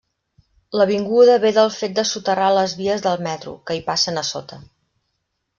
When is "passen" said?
3.91-4.21